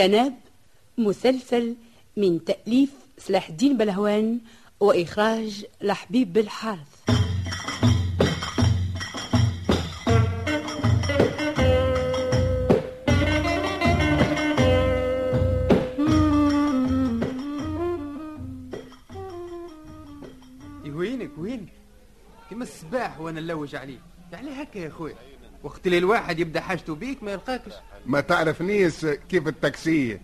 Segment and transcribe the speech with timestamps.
[0.00, 0.34] شناب
[0.98, 1.76] مسلسل
[2.16, 4.38] من تأليف سلاح الدين بلهوان
[4.80, 7.00] وإخراج لحبيب بالحارث
[20.84, 21.68] إيه وينك؟ وينك؟
[22.50, 24.00] كما الصباح وأنا نلوج عليك.
[24.32, 25.16] يعني هكا يا خويا
[25.62, 27.72] وقت اللي الواحد يبدأ حاجته بيك ما يلقاكش.
[28.06, 30.20] ما تعرفنيش كيف التاكسية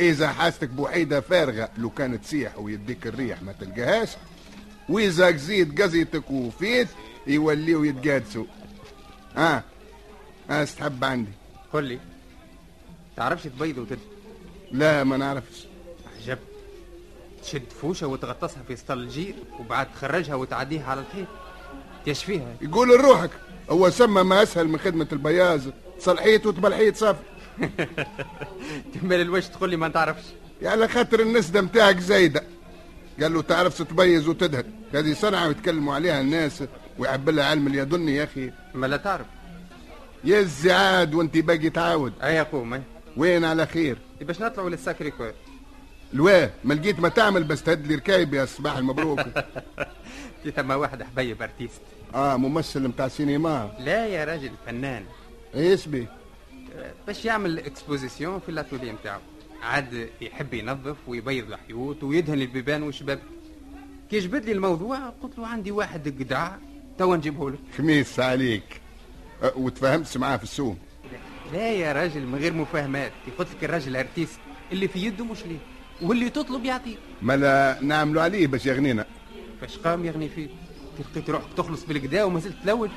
[0.00, 4.08] إذا حاستك بوحيدة فارغة لو كانت تسيح ويديك الريح ما تلقاهاش
[4.88, 6.88] وإذا زيد قزيتك وفيت
[7.26, 8.44] يوليو يتقادسوا
[9.36, 9.64] ها؟
[10.50, 11.30] ها استحب عندي؟
[11.72, 11.98] قل لي.
[13.16, 13.98] تعرفش تبيض وتد
[14.72, 15.66] لا ما نعرفش.
[16.20, 16.38] عجب.
[17.42, 21.26] تشد فوشة وتغطسها في سطل الجير وبعد تخرجها وتعديها على الحيط
[22.04, 23.30] تيش فيها يقول لروحك.
[23.72, 27.22] هو سما ما أسهل من خدمة البياز تصلحيت وتبلحيت صافي
[28.94, 30.24] تمال الوجه تقول لي ما تعرفش
[30.62, 32.42] يعني على خاطر النسدة متاعك زايدة.
[33.22, 34.64] قال له تعرف تتبيز وتدهن.
[34.94, 36.64] هذه صنعة ويتكلموا عليها الناس
[36.98, 38.52] ويعب لها علم اليدني يا أخي.
[38.74, 39.26] ما لا تعرف.
[40.24, 42.12] يا الزعاد وانت باقي تعاود.
[42.22, 42.82] أي قوم
[43.16, 45.34] وين على خير؟ باش نطلعوا للساكري كوير
[46.14, 49.20] الواه ما لقيت ما تعمل بس تهد لي ركايب يا صباح المبروك.
[50.42, 51.80] في ثم واحد حبيب أرتيست.
[52.14, 53.70] آه ممثل متاع سينما.
[53.78, 55.04] لا يا راجل فنان.
[55.54, 56.06] إيه اسمي
[57.06, 59.20] باش يعمل exposition في الأتولي نتاعو.
[59.62, 63.22] عاد يحب ينظف ويبيض الحيوط ويدهن البيبان والشبابك
[64.10, 66.50] كي جبد لي الموضوع قلت له عندي واحد قدع
[66.98, 67.58] توا نجيبه لك.
[67.78, 68.80] خميس عليك.
[69.42, 70.76] أه وتفاهمت معاه في السوق.
[71.52, 73.12] لا يا راجل من غير مفاهمات.
[73.38, 74.38] قلت لك الراجل artiste
[74.72, 75.58] اللي في يده مش ليه.
[76.02, 79.06] واللي تطلب يعطيك ما لا نعملوا عليه باش يغنينا.
[79.60, 80.48] فاش قام يغني كي
[81.00, 82.90] لقيت روحك تخلص بالكدا وما زلت تلوج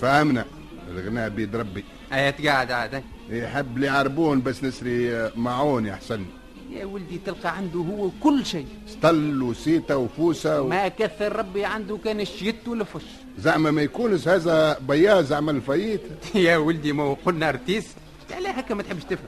[0.00, 0.44] فهمنا
[0.90, 1.84] الغناء بيد ربي.
[2.12, 3.02] ايات قاعد عاد.
[3.30, 6.24] يحب لي عربون بس نسري آه، معون يحسن
[6.70, 8.66] يا ولدي تلقى عنده هو كل شيء.
[8.88, 10.68] سطل وسيتا وفوسة و...
[10.68, 13.04] ما كثر ربي عنده كان الشيت والفش.
[13.38, 16.00] زعما ما يكونش هذا بياز عمل فايت
[16.34, 17.96] يا ولدي ما قلنا ارتيست
[18.32, 19.26] على هكا ما تحبش تفهم.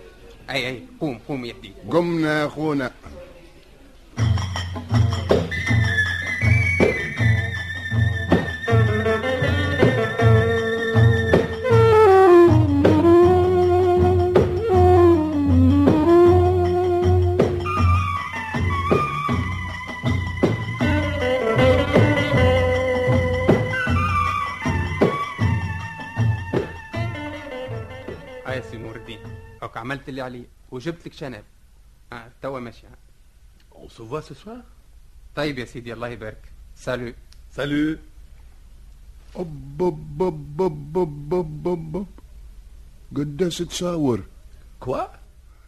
[0.51, 1.55] أي أي قوم قوم يا
[1.91, 2.91] قمنا أخونا.
[29.65, 30.45] هاك عملت اللي علي.
[30.71, 31.45] وجبت لك شنب.
[32.13, 32.87] آه توا ماشي.
[33.75, 34.63] On se voit ce soir
[35.37, 36.43] طيب يا سيدي الله يبارك.
[36.77, 37.13] salut
[37.57, 37.99] Salut.
[39.37, 42.07] أب أب أب أب أب أب أب أب.
[43.17, 44.23] قداش تصاور
[44.85, 45.01] Quoi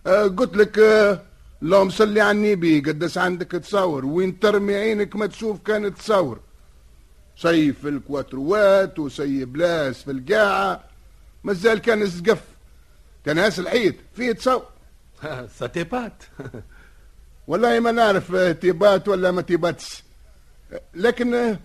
[0.06, 1.22] آه قلت لك آه
[1.62, 4.04] اللهم صلي على النبي قداش عندك تصور.
[4.04, 6.40] وين ترمي عينك ما تشوف كانت تصور.
[7.36, 10.84] سي في الكواتروات وسي بلاس في القاعة.
[11.44, 12.44] مازال كان الزقف
[13.26, 14.66] كان ياس العيد فيه تصور
[15.58, 16.22] ستيبات
[17.48, 20.02] والله ما نعرف آه، تيبات ولا ما تيباتش.
[20.72, 21.58] آه، لكن آه،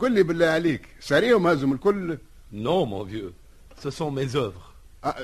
[0.00, 2.18] قل لي بالله عليك ساريهم هزم الكل.
[2.52, 3.32] نو مون فيو
[3.82, 4.60] سو سون ميز زوفر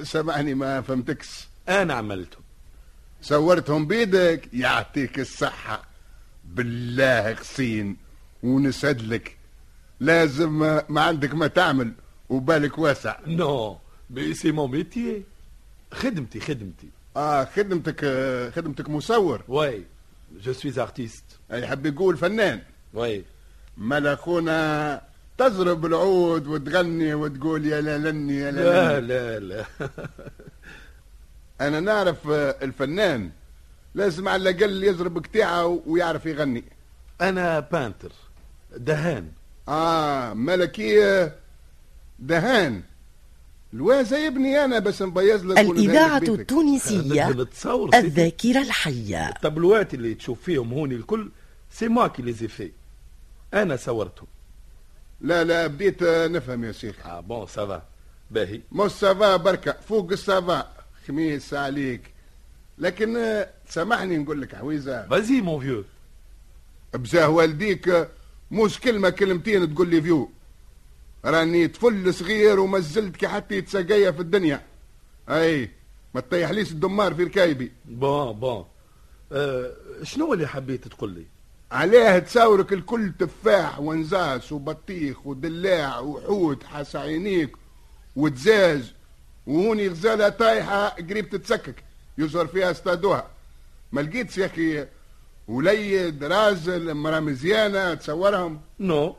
[0.03, 1.49] سامحني ما فهمتكش.
[1.69, 2.43] أنا عملتهم
[3.23, 5.83] صورتهم بيدك يعطيك الصحة.
[6.45, 7.97] بالله غسين
[8.43, 9.37] ونسدلك
[10.01, 10.59] لازم
[10.89, 11.93] ما عندك ما تعمل
[12.29, 13.17] وبالك واسع.
[13.27, 13.79] non
[14.11, 15.25] mais c'est mon métier
[15.93, 16.89] خدمتي خدمتي.
[17.17, 18.01] آه خدمتك
[18.55, 19.43] خدمتك مصور.
[19.49, 19.83] Ouais,
[20.45, 21.53] je suis artiste.
[21.53, 22.61] يحب يقول فنان.
[22.97, 23.23] Ouais.
[23.77, 25.03] مال أخونا
[25.39, 29.65] تضرب العود وتغني وتقول يا لالني يا لا لالني لا لا.
[31.61, 33.31] أنا نعرف آه، الفنان.
[33.95, 36.65] لازم على الأقل يضرب قطيعة ويعرف يغني.
[37.21, 38.13] أنا peintre
[38.77, 39.29] دهان.
[39.69, 41.37] آه ملكية
[42.19, 42.83] دهان.
[45.59, 46.19] الإذاعة.
[46.19, 47.47] التونسية.
[47.95, 49.29] الذاكرة الحية.
[49.29, 51.31] التابلوات اللي تشوف فيهم هوني الكل
[51.71, 52.71] c'est moi qui les fais
[53.55, 54.27] أنا صورتهم
[55.21, 57.07] لا لا بديت آه، نفهم يا شيخ.
[57.07, 57.83] آه bon ça va
[58.31, 58.61] باهي.
[58.73, 59.73] مش ça va بركة.
[59.89, 60.73] فوق ال ça va.
[61.09, 62.01] خميس عليك.
[62.79, 65.09] لكن آه، سامحني نقول لك عويزة.
[65.09, 65.85] vas-y mon vieux
[66.95, 68.09] بزاه والديك آه،
[68.51, 70.31] مش كلمة كلمتين تقول لي vieux.
[71.25, 74.63] راني طفل صغير وما زلت كي حتى يتسقيا في الدنيا.
[75.29, 75.71] أي
[76.15, 77.73] ما تطيحليش الدمار في ركايبي.
[77.85, 78.65] bon bon
[79.33, 79.73] آه
[80.03, 81.27] شنو اللي حبيت تقول لي؟
[81.73, 87.57] عليه تصورك الكل تفاح ونزاس وبطيخ ودلاع وحوت حاس عينيك
[88.17, 88.93] وتزاز.
[89.47, 91.85] وهوني غزالة طايحة قريب تتسكك.
[92.19, 93.31] يظهر فيها اصطادوها
[93.93, 94.87] ما لقيتش يا أخي
[95.49, 99.17] وليد رازل مرا مزيانة تصورهم؟ non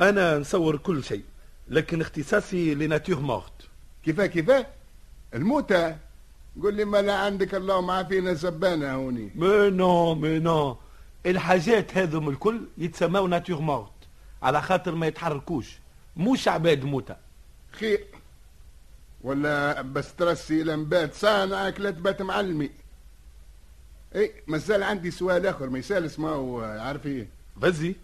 [0.00, 1.22] أنا نصور كل شيء.
[1.70, 3.52] لكن اختصاصي la nature morte.
[4.04, 4.66] كيفاه كيفاه؟
[5.34, 5.96] الموتى.
[6.62, 9.30] قول لي ما لا عندك اللهم عافينا زبانة هوني.
[9.34, 10.76] mais non mais non.
[11.26, 13.92] الحاجات هذم الكل يتسموا nature morte
[14.42, 15.78] على خاطر ما يتحركوش.
[16.16, 17.16] مش عباد موتى.
[17.72, 18.06] خير
[19.22, 22.70] ولا بس ترسي لمبات صانعك لا تبات معلمي.
[24.14, 27.28] إي مازال عندي سؤال آخر ما يسأل اسمه عارف إيه؟
[27.62, 27.94] vas-y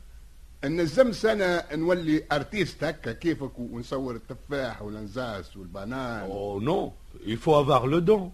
[0.64, 6.30] نزم سنة نولي artiste هكا كيفك ونصور التفاح والأنزاس والبنان.
[6.30, 6.92] oh non
[7.26, 8.30] il faut avoir le don.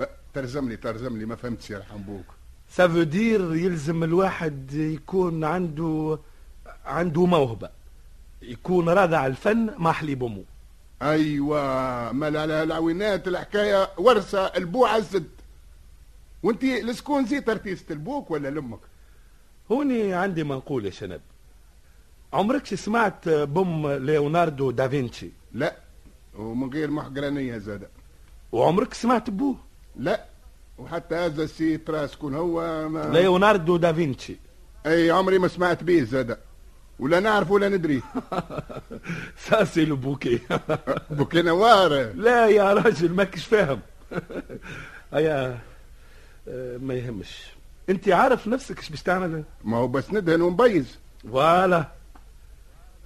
[0.00, 2.24] أه، ترجم لي ترجم لي ما فهمتش يرحم بوك
[2.76, 6.18] veut dire يلزم الواحد يكون عنده
[6.84, 7.70] عنده موهبة.
[8.42, 10.44] يكون راضي على الفن ما حليب امه
[11.02, 15.26] أيوه ما على العوينات الحكاية ورثة البو عزت
[16.42, 18.78] وانتي لسكون زيت أرتيست البوك ولا لأمك؟
[19.72, 21.20] هوني عندي ما نقول يا شنب.
[22.32, 25.76] عمرك سمعت بوم ليوناردو دافنشي لا
[26.38, 27.88] ومن غير محقرانية زادة.
[28.52, 29.56] وعمرك سمعت بوه؟
[29.96, 30.24] لا
[30.78, 33.10] وحتى هذا السي ترى شكون هو ما...
[33.12, 34.36] ليوناردو دافنشي
[34.86, 36.38] أي عمري ما سمعت به زادة.
[36.98, 38.02] ولا نعرف ولا ندري.
[39.48, 40.40] ça c'est le bouquet.
[41.10, 42.12] Bouquet noir.
[42.14, 43.80] لا يا راجل ماكش فاهم.
[45.14, 45.58] هيا
[46.48, 47.46] آه، ما يهمش.
[47.88, 50.98] أنت عارف نفسك إيش باش تعمل؟ ما هو بس ندهن ونبيز.
[51.22, 51.95] Voilà.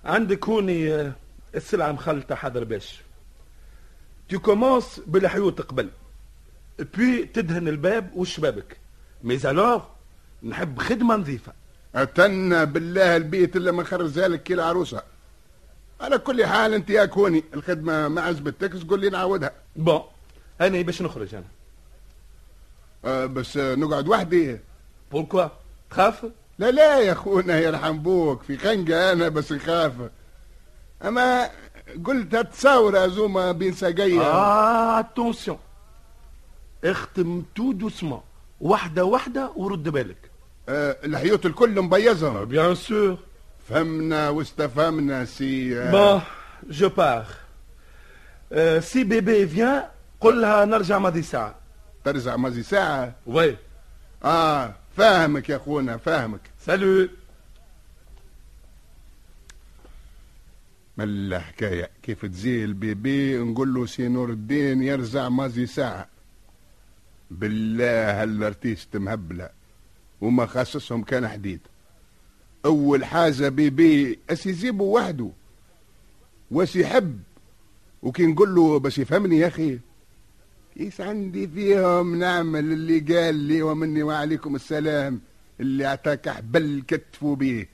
[0.04, 1.12] عندك هوني آه،
[1.54, 3.00] السلعة مخلطة حضر باش.
[4.28, 5.90] tu commences بالحيوط قبل
[6.78, 8.76] puis تدهن الباب والشبابك
[9.22, 9.82] mais alors
[10.42, 11.52] نحب خدمة نظيفة.
[11.94, 15.02] اتنا بالله البيت اللي ما خرجها لك كي العروسة
[16.00, 20.02] على كل حال أنت يا كوني الخدمة ما عجبتكش قول لي نعودها bon
[20.60, 21.44] أنا باش نخرج أنا.
[23.04, 24.58] أه بس نقعد وحدي.
[25.12, 25.48] Pourquoi
[25.90, 26.26] تخاف؟
[26.60, 29.92] لا لا يا أخونا يرحم بوك في خنقة أنا بس نخاف
[31.04, 31.50] أما
[32.04, 34.20] قلت هتصاور زوما بين ساقية.
[34.20, 35.58] آه اتونسيون
[36.84, 38.20] اختم tout doucement
[38.60, 40.30] واحدة واحدة ورد بالك.
[40.68, 43.16] أه الحيوت الكل مبيزهم bien sûr
[43.68, 46.22] فهمنا واستفهمنا si euh, bon
[46.70, 47.26] je pars,
[48.80, 49.82] si Bébé vient
[50.20, 51.54] قل لها نرجع ماضي ساعة.
[52.04, 53.56] ترجع مازي ساعة؟ Oui
[54.24, 54.74] آه.
[54.96, 56.40] فاهمك يا أخونا فاهمك.
[56.58, 57.08] Salut
[60.96, 66.08] ما الحكاية كيف تزي البيبي نقول له سي نور الدين يرجع مازي ساعة.
[67.30, 69.50] بالله هال artiste مهبلة.
[70.20, 71.60] وما خصصهم كان حديد.
[72.64, 75.30] أول حاجة بيبي أس يجيبه وحده.
[76.50, 77.20] وأس يحب.
[78.02, 79.78] وكي نقول له باش يفهمني يا أخي.
[80.80, 85.20] كيس عندي فيهم؟ نعمل اللي قال لي ومني وعليكم السلام.
[85.60, 87.68] اللي اعطاك حبل كتفوا بيه.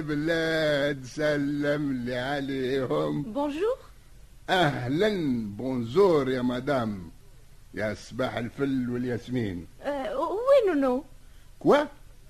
[0.00, 3.22] البلاد سلم لي عليهم.
[3.22, 3.78] Bonjour؟
[4.50, 5.10] أهلا
[5.56, 7.10] bonjour يا مدام.
[7.74, 9.66] يا صباح الفل والياسمين.
[10.48, 11.04] وين نو؟
[11.60, 11.76] Quoi؟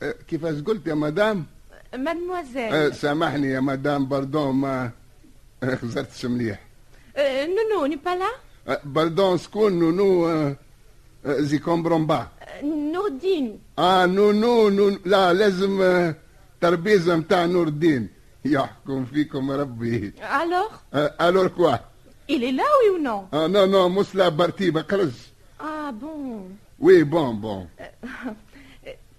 [0.02, 1.46] أه، كيفاش قلت يا مدام؟
[1.94, 4.90] أه، مادموازيل سامحني يا مدام pardon ما
[5.62, 6.60] أه، خزرتش مليح.
[7.18, 8.30] نونو n'est pas là؟
[8.68, 10.56] أه، pardon شكون نونو أه،
[11.26, 12.26] أه، je comprends pas
[12.62, 16.14] نور الدين آه non non non لا لازم آه،
[16.60, 18.08] تربيزه متاع نور الدين.
[18.44, 20.12] يحكم فيكم ربي.
[20.42, 20.68] الوغ
[21.20, 21.76] الور كوا
[22.30, 23.34] il est là oui ou non?
[23.34, 25.10] آه نو نو مش لا برتيبه خرج
[25.60, 26.50] Ah bon.
[26.80, 27.66] وي بون بون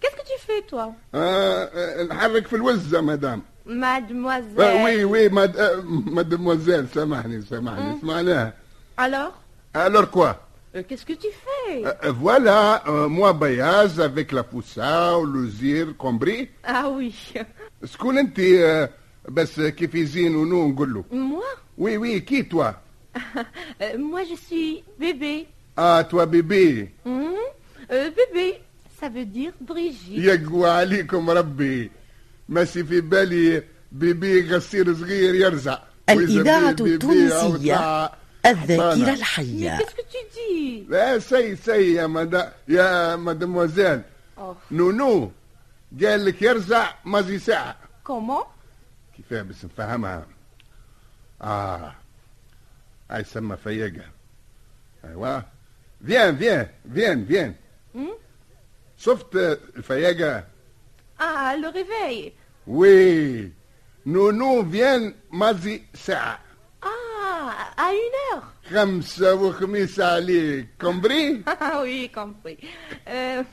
[0.02, 0.94] Qu'est-ce que tu fais, toi?
[1.16, 4.60] آه آه، نحرك في الوزه مدام Mademoiselle.
[4.60, 5.58] آه وي وي مد...
[6.06, 8.54] مدموزيل سامحني سامحني سمعناها
[9.02, 9.32] Alors
[9.76, 10.32] الور كوا
[10.75, 15.49] Euh, Qu'est-ce que tu fais Euh, voilà, euh, moi Bayaz avec la poussa ou le
[15.49, 17.15] zir, compris Ah oui.
[17.85, 18.91] شكون انت آه،
[19.29, 22.71] بس كيف يزين ونو نقول له Moi وي وي كي توا
[23.17, 25.47] Euh, Moi, je suis bébé.
[25.79, 27.37] اه توا بيبي Mhm.
[27.91, 28.61] Euh, bébé,
[29.01, 30.19] ça veut dire Brigitte.
[30.19, 31.91] يقوى عليكم ربي
[32.49, 35.79] ماشي في بالي بيبي غسير صغير يرزع
[36.11, 39.78] الإذاعة وإذا بي- بيبي أو التونسية طلع الذاكرة الحية.
[39.78, 44.02] qu'est-ce que tu dis لا سي سي يا مدا يا مدموزيل.
[44.72, 45.32] نونو
[46.04, 47.76] قال لك يرزع مازي ساعة.
[48.10, 48.46] Comment
[49.18, 50.26] كيفاه بس نفهمها
[51.42, 51.96] آه
[53.12, 54.06] هاي سما فيقة.
[55.06, 55.42] ايوا
[56.06, 57.56] viens viens viens viens
[58.98, 60.44] شفت الفيقة؟
[61.20, 62.32] Ah, le réveil.
[62.68, 63.52] Oui.
[64.06, 66.40] نونو vient مازي ساعة؟
[67.82, 68.44] À une heure.
[68.70, 72.58] خمسة وخميس عليك compris Ah oui, compris.
[73.08, 73.44] Euh,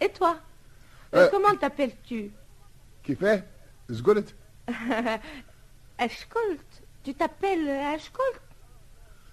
[0.00, 0.36] et toi
[1.14, 2.30] Euh, Euh, Comment t'appelles-tu
[3.04, 3.42] كيفاه
[3.90, 4.34] اش قلت
[5.98, 6.70] Ashkolt.
[7.04, 8.40] Tu t'appelles Ashkolt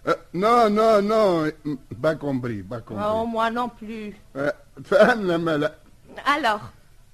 [0.07, 1.51] أه، نو نو نو
[1.91, 4.13] با كومبري با Oh, كومبري moi non plus.
[4.39, 5.75] أه، تفهمنا ما لا
[6.25, 6.61] Alors,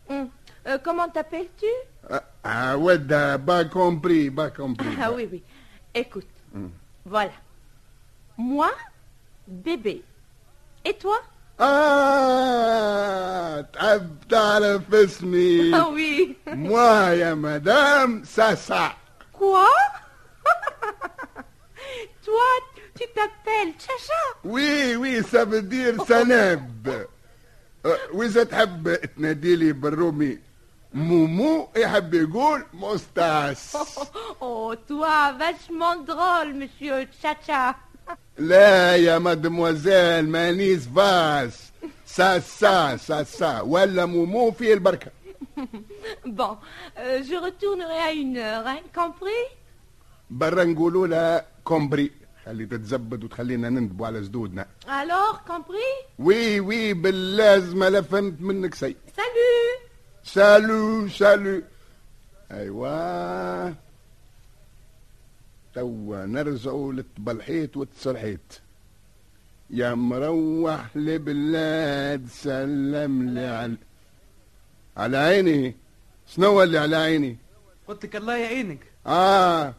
[0.10, 0.28] hum,
[0.68, 1.72] euh, comment t'appelles-tu
[2.12, 5.42] أه، آه ودها با كومبري با كومبري Ah oui, oui.
[6.02, 6.34] Écoute,
[7.06, 7.32] voilà.
[8.38, 8.72] Moi,
[9.48, 10.02] Bébé.
[10.86, 11.18] Et toi?
[12.32, 16.36] آه تعب تعرف اسمي Ah oui.
[16.48, 18.94] Moi يا مدام ساسا
[19.34, 19.68] Quoi?
[22.26, 22.50] Toi,
[22.98, 27.08] tu t'appelles Chacha Oui oui ça veut dire سناب
[27.86, 30.40] أه، واذا تحب تناديلي بالرومي
[30.94, 33.78] مومو يحب يقول moustache.
[34.42, 37.76] Oh, toi, vachement drôle, monsieur Chacha.
[38.38, 41.72] لا يا مادموزيل مانيس فاس.
[42.06, 45.12] ساسا ساسا ولا مومو في البركة.
[46.40, 46.58] Bon,
[46.98, 49.58] euh, je retournerai à une heure, hein, compris?
[50.30, 52.12] برا نقولوا لها compris
[52.46, 56.06] خلي تتزبد وتخلينا نندبوا على جدودنا Alors, compris?
[56.20, 58.96] Oui oui باللازمة لا فهمت منك شيء.
[59.18, 59.91] Salut!
[60.24, 61.62] Salut salut
[62.52, 63.74] ايوا
[65.74, 68.54] توا نرجعوا للتبلحيت والتصرحيت
[69.70, 73.76] يا مروح لبلاد سلم لي على
[74.98, 75.76] على عيني
[76.28, 77.38] شنو اللي على عيني
[77.88, 79.74] قلت لك الله يعينك آه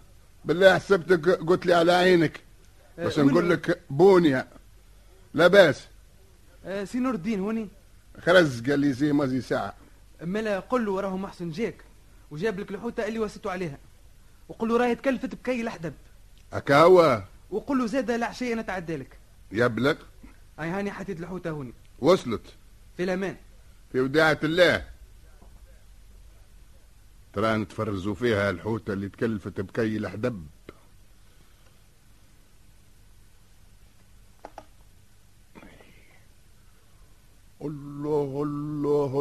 [0.45, 2.41] بالله حسبتك قلت لي على عينك
[2.99, 4.47] بس آه، نقول لك بونيا
[5.35, 5.87] لا باس
[6.65, 7.69] آه، سي نور الدين هوني
[8.21, 9.75] خرز قال لي زي ما زي ساعه
[10.23, 11.85] مالا قل له راهو محسن جاك
[12.31, 13.79] وجاب لك الحوتة اللي وسطوا عليها.
[14.49, 15.95] وقل له راهي تكلفت بكي لحدب.
[16.71, 19.19] هو وقل له زاد العشيه أنا تعدى لك.
[19.53, 19.95] يبلغ
[20.59, 21.73] هاي هاني حطيت الحوتة هوني.
[21.99, 22.55] وصلت.
[22.97, 23.37] في الأمان.
[23.93, 24.89] في وداعة الله.
[27.33, 30.47] ترى نتفرزوا فيها الحوتة اللي تكلفت بكي الحدب
[37.63, 39.21] الله الله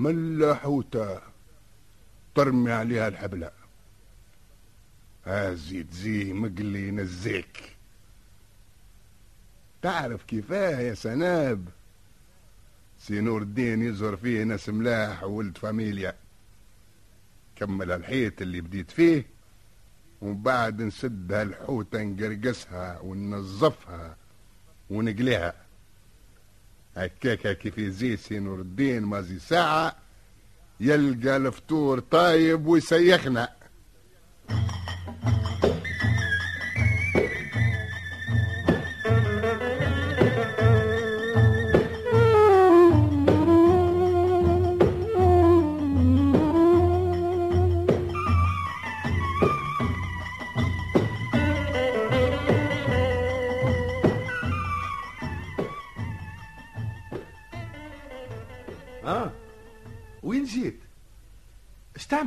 [0.00, 1.20] ملا حوتة
[2.34, 3.50] ترمي عليها الحبلة؟
[5.26, 7.76] هازيد زي مقلي نزيك.
[9.82, 11.68] تعرف كيفاه يا سناب؟
[12.98, 16.16] سي نور الدين يزهر فيه ناس ملاح وولد فاميليا.
[17.56, 19.26] كمل الحيط اللي بديت فيه
[20.22, 24.16] ومن بعد نسد هالحوتة نقرقسها وننظفها
[24.90, 25.54] ونقليها.
[26.96, 29.96] هكاكا كيف يزي سي نور الدين مازي ساعة
[30.80, 33.48] يلقى الفطور طايب ويسيخنا.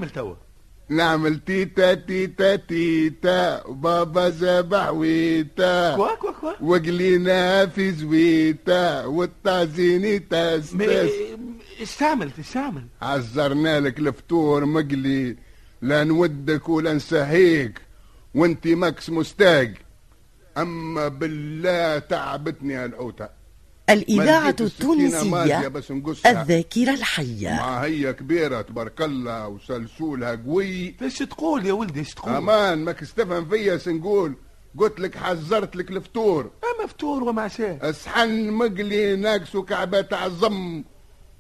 [0.04, 0.36] اش تعمل توا.
[0.90, 5.96] نعمل تيتا تيتا تيتا وبابا ذبح ويتا.
[5.96, 6.52] كوا كوا كوا.
[6.62, 11.12] وقلينا في زويتا والطازيني تاس ما- تاس.
[11.80, 15.36] إيش تعمل إيش تعمل عزرنا لك الفطور مقلي
[15.82, 17.82] لا نودك ولا نسهيك
[18.36, 19.74] وانتي ماكس مستاق.
[20.58, 23.43] أما بالله تعبتني الحوته
[23.90, 25.72] الإذاعة التونسية
[26.26, 27.50] الذاكرة الحية.
[27.50, 30.96] ما هي كبيرة تبارك الله وسلسولها قوي.
[31.02, 34.36] إيش تقول يا ولدي؟ إيش تقول؟ أمان ماك تفهم فيا سنقول
[34.78, 36.52] قلت لك حذرت لك الفطور.
[36.64, 40.84] اما فطور وما شاء اصحن مقلي ناقصو كعبات عظم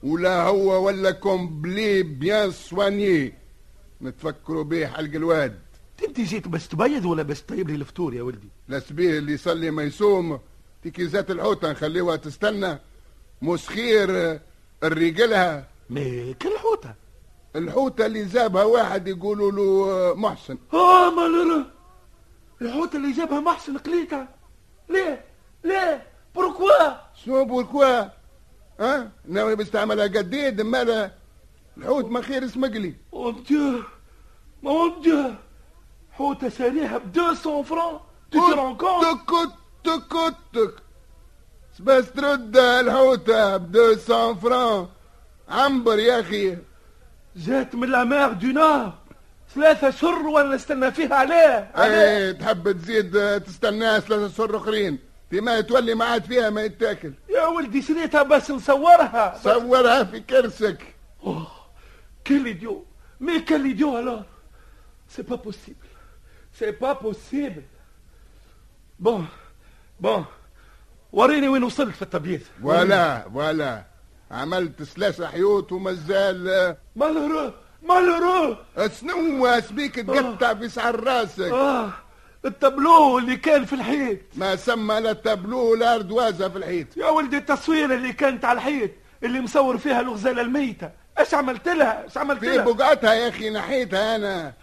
[0.03, 3.33] ولا هو ولا complet bien soigné
[4.01, 5.59] نتفكروا بيه حلق الواد.
[6.07, 9.83] انت جيت بس تبيض ولا بس تطيب لي الفطور يا ولدي؟ لسبيه اللي يصلي ما
[9.83, 10.39] يصوم.
[10.83, 12.79] تكيزات الحوتة نخليوها تستنى
[13.41, 14.39] مسخير
[14.83, 16.93] الرجلها مي كل حوته
[17.55, 21.63] الحوتة اللي جابها واحد يقولوا له محسن آه مالورو
[22.61, 24.27] الحوتة اللي جابها محسن قليتها.
[24.89, 25.25] ليه؟
[25.63, 28.01] ليه؟ بوركوا شنو بوركوا
[28.79, 31.11] ها؟ ناوي بستعملها قديد مالا
[31.77, 33.83] الحوت ما خير اسم مقلي مون ديو
[34.63, 35.33] مون ديو
[36.11, 37.99] حوته شاريها ب 200 francs
[38.31, 40.73] تك تك تك تك.
[41.79, 44.87] بس ترد الحوتة ب 200 francs.
[45.49, 46.57] عنبر يا أخي.
[47.35, 48.93] جات من la mer du Nord.
[49.55, 51.71] ثلاثة شهور وأنا نستنى فيها عليه.
[51.75, 51.95] عليه.
[51.95, 54.99] إيه تحب تزيد تستناها ثلاثة شهور آخرين.
[55.29, 57.13] فيما تولي ما عاد فيها ما يتاكل.
[57.29, 59.39] يا ولدي شريتها بس نصورها.
[59.43, 60.83] صورها في كرسك.
[61.25, 61.47] Oh,
[62.23, 62.85] quel idiot
[63.19, 64.25] Mais quel idiot alors
[65.07, 65.87] C'est pas possible.
[66.51, 67.63] C'est pas possible.
[68.99, 69.25] Bon,
[69.99, 70.23] bon.
[71.11, 72.41] وريني وين وصلت في التبييض.
[72.61, 73.83] ولا ولا
[74.31, 77.51] عملت ثلاثة حيوت ومازال malheureux
[77.83, 78.57] malheureux
[78.87, 81.89] سنو سبيك تقطع في سعر راسك؟ آه
[82.45, 84.19] التابلو اللي كان في الحيط.
[84.35, 86.97] ما سمى لا تابلو لا أردوازة في الحيط.
[86.97, 88.91] يا ولدي التصوير اللي كانت على الحيط
[89.23, 90.91] اللي مصور فيها الغزالة الميتة.
[91.19, 94.53] إيش عملت لها؟ إيش عملت في لها؟ بقعتها يا أخي نحيتها أنا.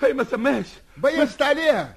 [0.00, 0.66] هي ما سماش
[0.96, 1.94] بيست عليها.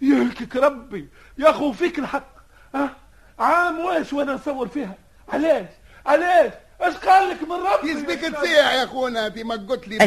[0.00, 1.08] يلكك ربي.
[1.38, 2.34] يا أخو فيك الحق.
[2.74, 2.96] ها؟
[3.38, 4.94] عام واش وأنا نصور فيها؟
[5.28, 5.66] علاش؟
[6.06, 10.06] علاش؟ إيش قال لك من ربي؟ يسبيك تسيح يا أخونا؟ في ما قلت لي سي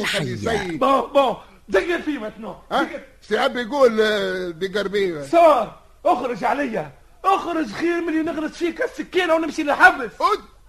[0.00, 0.36] وخلي الحية.
[0.36, 0.76] سي.
[0.76, 1.36] بون بون
[1.68, 2.56] دقر فيه متنو
[3.20, 5.80] سي عبد يقول آه، déguerpis sors.
[6.06, 6.92] اخرج عليا.
[7.24, 10.10] اخرج خير من اللي نغرس فيك السكينة ونمشي للحبس.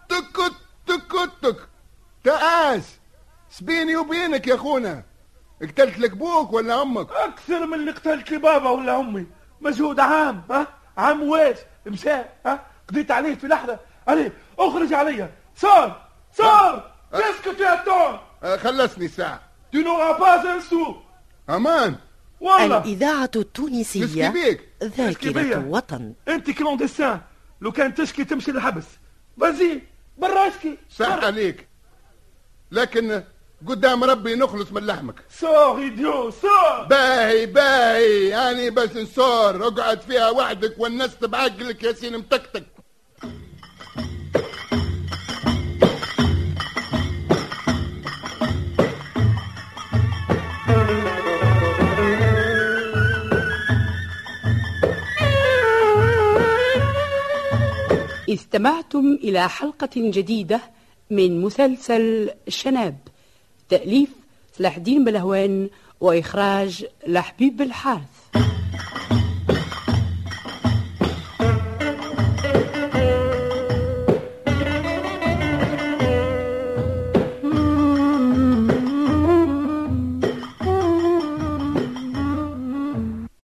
[0.09, 0.53] تك
[0.87, 1.57] تك تك.
[2.23, 2.83] تقاس
[3.51, 5.03] سبيني وبينك يا أخونا.
[5.61, 9.25] قتلت لك بوك ولا أمك؟ أكثر من اللي قتلت لي بابا ولا أمي.
[9.61, 12.09] مجهود عام ها؟ عام واش مشى
[12.45, 13.79] ها؟ قضيت عليه في لحظة.
[14.07, 16.91] عليه اخرج عليا sors sors.
[17.11, 19.39] qu'est-ce que tu attends آه، خلصني ساعة
[19.75, 20.93] tu n'auras pas un sou
[21.49, 21.95] أمان.
[22.39, 22.77] والله.
[22.77, 24.33] الإذاعة التونسية.
[24.83, 26.13] ذاكرة وطن.
[26.27, 27.21] أنت كلونديسان
[27.61, 28.85] لو كان تشكي تمشي للحبس
[29.37, 29.81] بازي
[30.17, 31.67] برا اشكي صح عليك.
[32.71, 33.23] لكن
[33.67, 35.15] قدام ربي نخلص من لحمك.
[35.29, 42.17] صار ايديو صار باهي باهي اني بس نصور اقعد فيها وحدك والنست بعقلك يا سين
[42.17, 42.63] متكتك.
[58.29, 60.61] استمعتم إلى حلقة جديدة
[61.09, 63.04] من مسلسل شناب.
[63.69, 64.09] تأليف
[64.53, 65.69] فلاح الدين بلهوان
[66.01, 68.01] وإخراج لحبيب الحارث.